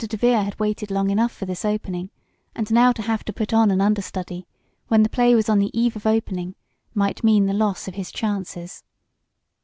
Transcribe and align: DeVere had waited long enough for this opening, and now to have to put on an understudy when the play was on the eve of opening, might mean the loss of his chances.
DeVere 0.03 0.41
had 0.41 0.57
waited 0.59 0.89
long 0.89 1.11
enough 1.11 1.31
for 1.31 1.45
this 1.45 1.63
opening, 1.63 2.09
and 2.55 2.71
now 2.73 2.91
to 2.91 3.03
have 3.03 3.23
to 3.23 3.31
put 3.31 3.53
on 3.53 3.69
an 3.69 3.79
understudy 3.79 4.47
when 4.87 5.03
the 5.03 5.09
play 5.09 5.35
was 5.35 5.47
on 5.47 5.59
the 5.59 5.69
eve 5.79 5.95
of 5.95 6.07
opening, 6.07 6.55
might 6.95 7.23
mean 7.23 7.45
the 7.45 7.53
loss 7.53 7.87
of 7.87 7.93
his 7.93 8.11
chances. 8.11 8.83